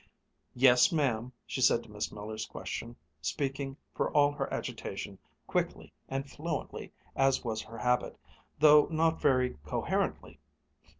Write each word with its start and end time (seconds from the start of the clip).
"Yes, 0.55 0.91
ma'am," 0.91 1.31
she 1.45 1.61
said, 1.61 1.83
to 1.83 1.91
Miss 1.91 2.11
Miller's 2.11 2.47
question, 2.47 2.95
speaking, 3.21 3.77
for 3.93 4.09
all 4.13 4.31
her 4.31 4.51
agitation, 4.51 5.19
quickly 5.45 5.93
and 6.09 6.27
fluently 6.27 6.91
as 7.15 7.43
was 7.43 7.61
her 7.61 7.77
habit, 7.77 8.17
though 8.57 8.87
not 8.89 9.21
very 9.21 9.59
coherently. 9.63 10.39